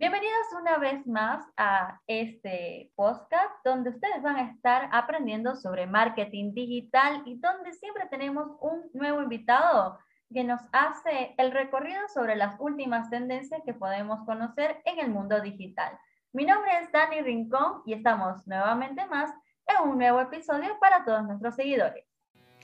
[0.00, 6.54] Bienvenidos una vez más a este podcast donde ustedes van a estar aprendiendo sobre marketing
[6.54, 9.98] digital y donde siempre tenemos un nuevo invitado
[10.32, 15.38] que nos hace el recorrido sobre las últimas tendencias que podemos conocer en el mundo
[15.42, 15.98] digital.
[16.32, 19.30] Mi nombre es Dani Rincón y estamos nuevamente más
[19.66, 22.09] en un nuevo episodio para todos nuestros seguidores.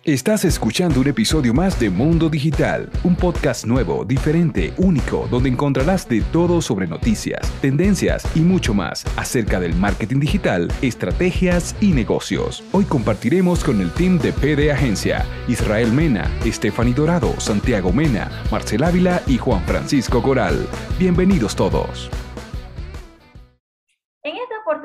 [0.07, 6.09] Estás escuchando un episodio más de Mundo Digital, un podcast nuevo, diferente, único, donde encontrarás
[6.09, 12.62] de todo sobre noticias, tendencias y mucho más acerca del marketing digital, estrategias y negocios.
[12.70, 18.84] Hoy compartiremos con el team de PD Agencia, Israel Mena, Stephanie Dorado, Santiago Mena, Marcel
[18.84, 20.69] Ávila y Juan Francisco Coral.
[21.00, 22.09] Bienvenidos todos.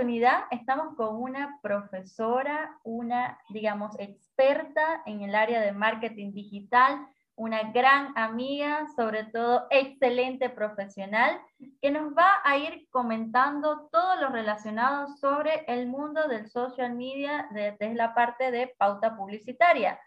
[0.01, 7.05] Oportunidad estamos con una profesora, una, digamos, experta en el área de marketing digital,
[7.35, 11.39] una gran amiga, sobre todo excelente profesional,
[11.83, 17.47] que nos va a ir comentando todo lo relacionado sobre el mundo del social media
[17.51, 19.99] desde la parte de pauta publicitaria.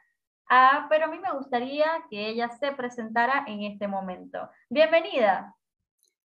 [0.51, 4.51] Ah, pero a mí me gustaría que ella se presentara en este momento.
[4.69, 5.55] Bienvenida.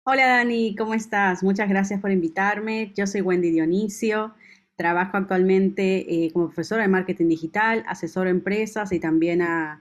[0.03, 1.43] Hola Dani, ¿cómo estás?
[1.43, 2.91] Muchas gracias por invitarme.
[2.95, 4.33] Yo soy Wendy Dionisio.
[4.75, 9.79] Trabajo actualmente eh, como profesora de marketing digital, asesoro a empresas y también a,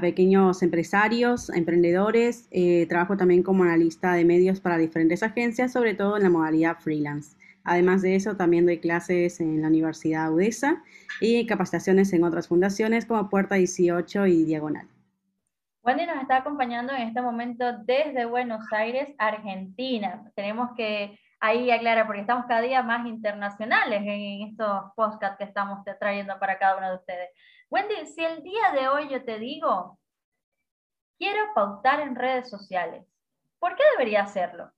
[0.00, 2.48] pequeños empresarios, emprendedores.
[2.50, 6.78] Eh, trabajo también como analista de medios para diferentes agencias, sobre todo en la modalidad
[6.80, 7.36] freelance.
[7.62, 10.82] Además de eso, también doy clases en la Universidad UDESA
[11.20, 14.89] y capacitaciones en otras fundaciones como Puerta 18 y Diagonal.
[15.82, 20.30] Wendy nos está acompañando en este momento desde Buenos Aires, Argentina.
[20.34, 25.78] Tenemos que ahí aclarar, porque estamos cada día más internacionales en estos podcasts que estamos
[25.98, 27.30] trayendo para cada uno de ustedes.
[27.70, 29.98] Wendy, si el día de hoy yo te digo,
[31.18, 33.06] quiero pautar en redes sociales,
[33.58, 34.70] ¿por qué debería hacerlo?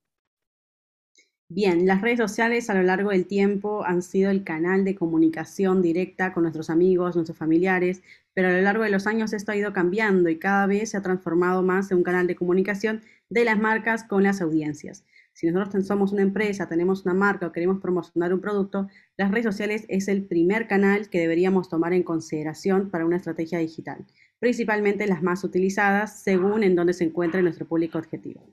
[1.49, 5.81] Bien, las redes sociales a lo largo del tiempo han sido el canal de comunicación
[5.81, 8.01] directa con nuestros amigos, nuestros familiares,
[8.33, 10.97] pero a lo largo de los años esto ha ido cambiando y cada vez se
[10.97, 15.05] ha transformado más en un canal de comunicación de las marcas con las audiencias.
[15.33, 18.87] Si nosotros somos una empresa, tenemos una marca o queremos promocionar un producto,
[19.17, 23.57] las redes sociales es el primer canal que deberíamos tomar en consideración para una estrategia
[23.57, 24.05] digital,
[24.39, 28.47] principalmente las más utilizadas según en dónde se encuentre nuestro público objetivo.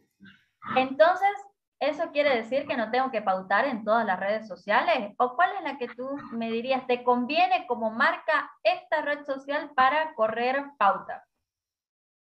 [0.77, 1.29] Entonces,
[1.81, 5.15] ¿Eso quiere decir que no tengo que pautar en todas las redes sociales?
[5.17, 9.71] ¿O cuál es la que tú me dirías, te conviene como marca esta red social
[9.75, 11.25] para correr pauta?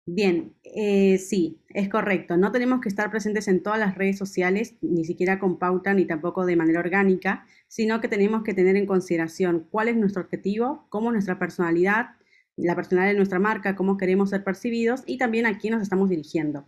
[0.06, 2.36] Bien, eh, sí, es correcto.
[2.36, 6.06] No tenemos que estar presentes en todas las redes sociales, ni siquiera con pauta, ni
[6.06, 10.86] tampoco de manera orgánica, sino que tenemos que tener en consideración cuál es nuestro objetivo,
[10.88, 12.10] cómo es nuestra personalidad,
[12.56, 16.08] la personalidad de nuestra marca, cómo queremos ser percibidos y también a quién nos estamos
[16.08, 16.66] dirigiendo.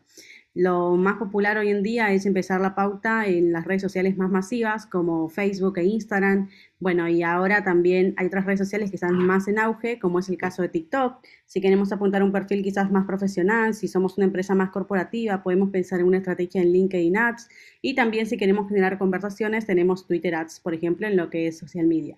[0.56, 4.30] Lo más popular hoy en día es empezar la pauta en las redes sociales más
[4.30, 6.48] masivas como Facebook e Instagram.
[6.78, 10.28] Bueno, y ahora también hay otras redes sociales que están más en auge, como es
[10.28, 11.24] el caso de TikTok.
[11.44, 15.70] Si queremos apuntar un perfil quizás más profesional, si somos una empresa más corporativa, podemos
[15.70, 17.48] pensar en una estrategia en LinkedIn Ads.
[17.82, 21.58] Y también si queremos generar conversaciones, tenemos Twitter Ads, por ejemplo, en lo que es
[21.58, 22.16] social media.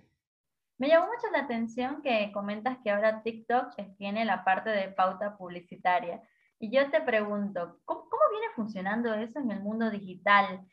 [0.76, 5.38] Me llamó mucho la atención que comentas que ahora TikTok tiene la parte de pauta
[5.38, 6.20] publicitaria.
[6.58, 10.66] Y yo te pregunto, ¿cómo, viene funcionando eso en el mundo digital?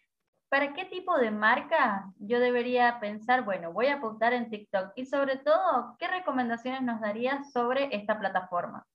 [0.49, 4.93] ¿Para qué tipo de marca yo debería pensar, bueno, voy a apuntar en TikTok?
[4.95, 8.85] Y sobre todo, ¿qué recomendaciones nos darías sobre esta plataforma?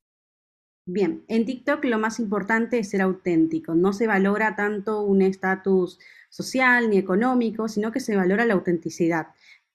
[0.86, 3.74] Bien, en TikTok lo más importante es ser auténtico.
[3.74, 5.98] No se valora tanto un estatus
[6.30, 9.28] social ni económico, sino que se valora la autenticidad.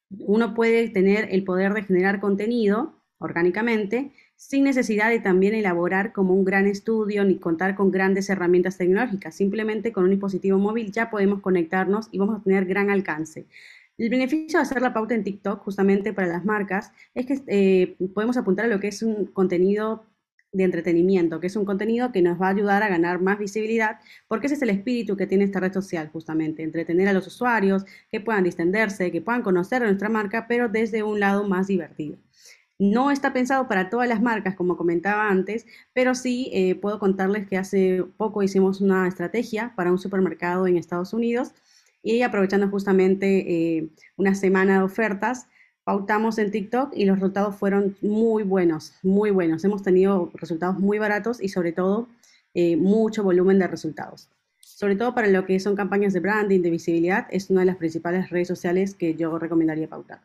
[0.10, 4.12] Uno puede tener el poder de generar contenido orgánicamente
[4.50, 9.36] sin necesidad de también elaborar como un gran estudio ni contar con grandes herramientas tecnológicas.
[9.36, 13.46] Simplemente con un dispositivo móvil ya podemos conectarnos y vamos a tener gran alcance.
[13.98, 17.96] El beneficio de hacer la pauta en TikTok, justamente para las marcas, es que eh,
[18.14, 20.06] podemos apuntar a lo que es un contenido
[20.52, 24.00] de entretenimiento, que es un contenido que nos va a ayudar a ganar más visibilidad,
[24.28, 27.86] porque ese es el espíritu que tiene esta red social, justamente, entretener a los usuarios,
[28.12, 32.18] que puedan distenderse, que puedan conocer a nuestra marca, pero desde un lado más divertido.
[32.80, 37.48] No está pensado para todas las marcas, como comentaba antes, pero sí eh, puedo contarles
[37.48, 41.54] que hace poco hicimos una estrategia para un supermercado en Estados Unidos
[42.02, 45.48] y aprovechando justamente eh, una semana de ofertas,
[45.84, 49.64] pautamos en TikTok y los resultados fueron muy buenos, muy buenos.
[49.64, 52.08] Hemos tenido resultados muy baratos y sobre todo
[52.54, 54.30] eh, mucho volumen de resultados.
[54.60, 57.78] Sobre todo para lo que son campañas de branding, de visibilidad, es una de las
[57.78, 60.22] principales redes sociales que yo recomendaría pautar.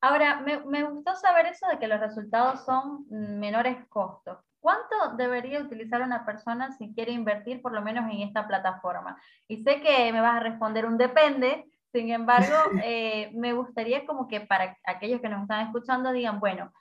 [0.00, 4.38] Ahora, me, gustó saber eso de que los resultados son menores costos.
[4.60, 9.20] ¿cuánto debería utilizar una persona si quiere invertir por lo menos en esta plataforma?
[9.48, 12.54] Y sé que me vas a responder un depende, sin embargo,
[12.84, 16.72] eh, me gustaría como que para aquellos que nos están escuchando digan, bueno,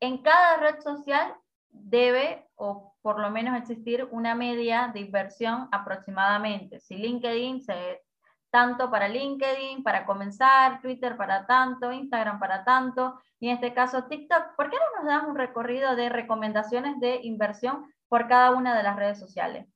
[0.00, 1.34] en cada red social
[1.70, 6.80] debe o por lo menos existir una media de inversión aproximadamente.
[6.80, 8.02] Si LinkedIn se
[8.50, 14.04] tanto para LinkedIn, para comenzar, Twitter para tanto, Instagram para tanto, y en este caso
[14.04, 14.56] TikTok.
[14.56, 18.82] ¿Por qué no nos das un recorrido de recomendaciones de inversión por cada una de
[18.82, 19.66] las redes sociales?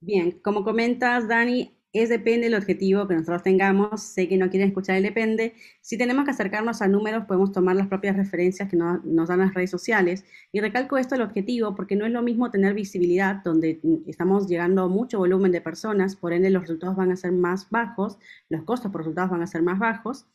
[0.00, 4.02] Bien, como comentas, Dani, es depende del objetivo que nosotros tengamos.
[4.02, 5.54] Sé que no quieren escuchar el depende.
[5.80, 9.54] Si tenemos que acercarnos a números, podemos tomar las propias referencias que nos dan las
[9.54, 10.24] redes sociales.
[10.52, 14.82] Y recalco esto el objetivo porque no es lo mismo tener visibilidad donde estamos llegando
[14.82, 18.18] a mucho volumen de personas, por ende los resultados van a ser más bajos,
[18.48, 20.26] los costos por resultados van a ser más bajos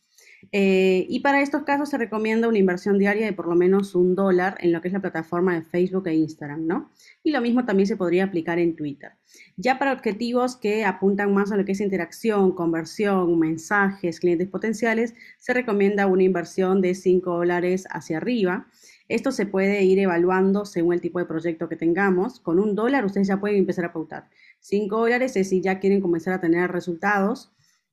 [0.51, 4.15] eh, y para estos casos se recomienda una inversión diaria de por lo menos un
[4.15, 6.91] dólar en lo que es la plataforma de Facebook e Instagram, ¿no?
[7.23, 9.11] Y lo mismo también se podría aplicar en Twitter.
[9.57, 15.13] Ya para objetivos que apuntan más a lo que es interacción, conversión, mensajes, clientes potenciales,
[15.37, 18.67] se recomienda una inversión de 5 dólares hacia arriba.
[19.09, 22.39] Esto se puede ir evaluando según el tipo de proyecto que tengamos.
[22.39, 24.29] Con un dólar ustedes ya pueden empezar a pautar.
[24.61, 27.51] 5 dólares es si ya quieren comenzar a tener resultados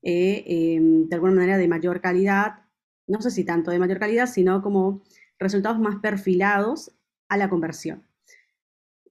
[0.09, 2.61] eh, em, de alguna manera de mayor calidad,
[3.09, 5.03] no sé si tanto de mayor calidad, sino como
[5.37, 6.93] resultados más perfilados
[7.29, 8.05] a la conversión.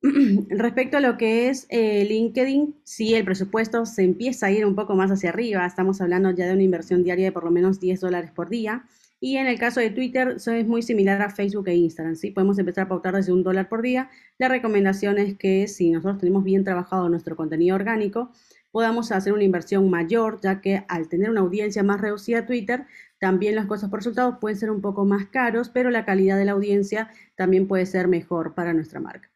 [0.50, 4.76] Respecto a lo que es eh, LinkedIn, si el presupuesto se empieza a ir un
[4.76, 7.82] poco más hacia arriba, estamos hablando ya de una inversión diaria de por lo menos
[7.82, 8.86] 10 dólares por día.
[9.20, 12.16] Y en el caso de Twitter, eso es muy similar a Facebook e Instagram.
[12.16, 12.32] ¿sí?
[12.32, 14.10] Podemos empezar a pautar desde un dólar por día.
[14.38, 18.32] La recomendación es que si nosotros tenemos bien trabajado nuestro contenido orgánico,
[18.76, 22.86] podamos hacer una inversión mayor, ya que al tener una audiencia más reducida Twitter,
[23.20, 26.44] también las cosas por resultados pueden ser un poco más caros, pero la calidad de
[26.44, 29.32] la audiencia también puede ser mejor para nuestra marca.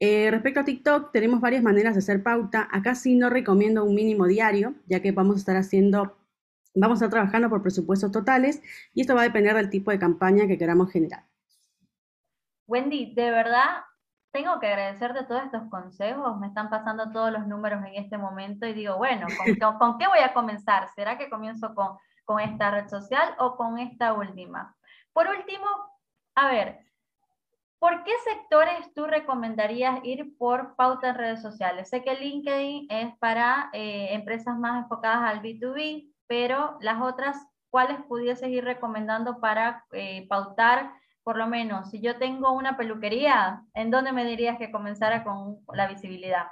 [0.00, 2.68] Eh, respecto a TikTok, tenemos varias maneras de hacer pauta.
[2.70, 6.18] Acá sí no recomiendo un mínimo diario, ya que vamos a estar haciendo,
[6.74, 8.60] vamos a estar trabajando por presupuestos totales
[8.92, 11.24] y esto va a depender del tipo de campaña que queramos generar.
[12.66, 13.76] Wendy, de verdad
[14.34, 18.66] tengo que agradecerte todos estos consejos, me están pasando todos los números en este momento
[18.66, 19.28] y digo, bueno,
[19.78, 20.88] ¿con, qué voy a comenzar?
[20.96, 24.74] ¿Será que comienzo con, con esta red social o con esta última?
[25.12, 25.66] Por último,
[26.34, 26.80] a ver,
[27.78, 31.88] ¿por qué sectores tú recomendarías ir por pauta en redes sociales?
[31.88, 37.36] Sé que LinkedIn es para eh, empresas más enfocadas al B2B, pero las otras,
[37.70, 40.90] ¿cuáles pudieses ir recomendando para eh, pautar?
[41.24, 45.58] Por lo menos, si yo tengo una peluquería, ¿en dónde me dirías que comenzara con
[45.74, 46.44] la visibilidad?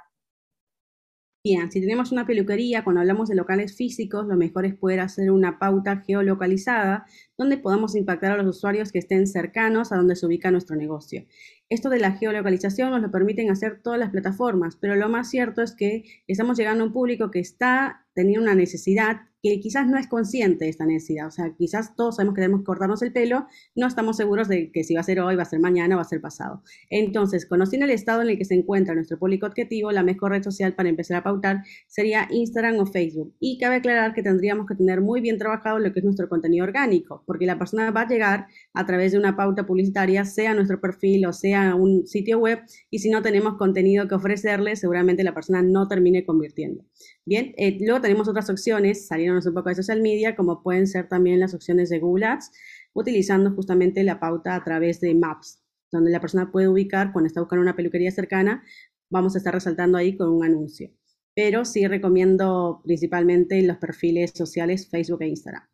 [1.45, 5.29] Bien, si tenemos una peluquería, cuando hablamos de locales físicos, lo mejor es poder hacer
[5.29, 7.05] una pauta geolocalizada
[7.37, 11.25] donde podamos impactar a los usuarios que estén cercanos a donde se ubica nuestro negocio.
[11.67, 15.61] Esto de la geolocalización nos lo permiten hacer todas las plataformas, pero lo más cierto
[15.61, 19.97] es que estamos llegando a un público que está teniendo una necesidad que quizás no
[19.97, 21.27] es consciente esta necesidad.
[21.27, 23.45] O sea, quizás todos sabemos que debemos cortarnos el pelo,
[23.75, 26.01] no estamos seguros de que si va a ser hoy, va a ser mañana, va
[26.03, 26.63] a ser pasado.
[26.89, 30.43] Entonces, conociendo el estado en el que se encuentra nuestro público objetivo, la mejor red
[30.43, 33.35] social para empezar a pautar sería Instagram o Facebook.
[33.41, 36.63] Y cabe aclarar que tendríamos que tener muy bien trabajado lo que es nuestro contenido
[36.63, 40.81] orgánico, porque la persona va a llegar a través de una pauta publicitaria, sea nuestro
[40.81, 42.59] perfil o sea un sitio web,
[42.89, 46.83] y si no tenemos contenido que ofrecerle, seguramente la persona no termine convirtiendo.
[47.25, 51.07] Bien, eh, luego tenemos otras opciones, saliéndonos un poco de social media, como pueden ser
[51.07, 52.51] también las opciones de Google Ads,
[52.93, 57.41] utilizando justamente la pauta a través de Maps, donde la persona puede ubicar cuando está
[57.41, 58.63] buscando una peluquería cercana,
[59.09, 60.89] vamos a estar resaltando ahí con un anuncio.
[61.35, 65.72] Pero sí recomiendo principalmente los perfiles sociales Facebook e Instagram.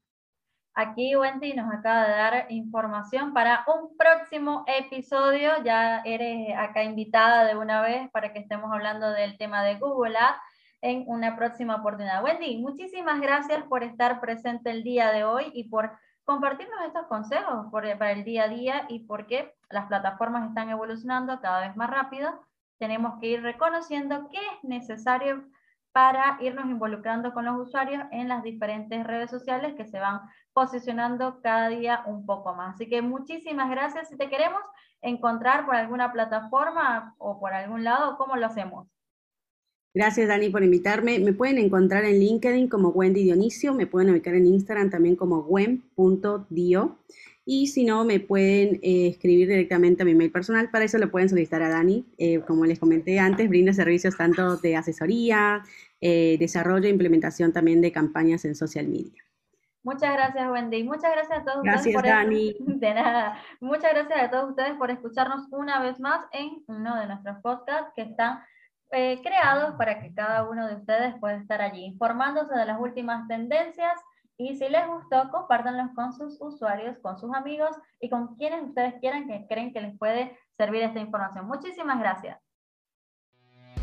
[0.82, 5.62] Aquí Wendy nos acaba de dar información para un próximo episodio.
[5.66, 10.16] Ya eres acá invitada de una vez para que estemos hablando del tema de Google
[10.18, 10.40] Ads
[10.80, 12.24] en una próxima oportunidad.
[12.24, 15.92] Wendy, muchísimas gracias por estar presente el día de hoy y por
[16.24, 21.68] compartirnos estos consejos para el día a día y porque las plataformas están evolucionando cada
[21.68, 22.40] vez más rápido.
[22.78, 25.44] Tenemos que ir reconociendo qué es necesario
[25.92, 30.22] para irnos involucrando con los usuarios en las diferentes redes sociales que se van
[30.54, 32.76] posicionando cada día un poco más.
[32.76, 34.10] Así que muchísimas gracias.
[34.10, 34.62] Si te queremos
[35.02, 38.88] encontrar por alguna plataforma o por algún lado, ¿cómo lo hacemos?
[39.94, 41.18] Gracias, Dani, por invitarme.
[41.20, 45.40] Me pueden encontrar en LinkedIn como Wendy Dionisio, me pueden ubicar en Instagram también como
[45.40, 46.98] wen.dio
[47.52, 50.70] y si no, me pueden eh, escribir directamente a mi mail personal.
[50.70, 52.06] Para eso lo pueden solicitar a Dani.
[52.20, 55.64] Eh, como les comenté antes, brinda servicios tanto de asesoría,
[56.00, 59.24] eh, desarrollo e implementación también de campañas en social media.
[59.82, 60.84] Muchas gracias, Wendy.
[60.84, 62.56] Muchas gracias a todos ustedes por Dani.
[62.60, 63.42] De nada.
[63.62, 67.92] Muchas gracias a todos ustedes por escucharnos una vez más en uno de nuestros podcasts
[67.96, 68.44] que están
[68.92, 73.28] eh, creados para que cada uno de ustedes pueda estar allí informándose de las últimas
[73.28, 74.00] tendencias
[74.40, 78.94] y si les gustó, compártanlos con sus usuarios, con sus amigos y con quienes ustedes
[79.02, 81.46] quieran que creen que les puede servir esta información.
[81.46, 82.49] Muchísimas gracias.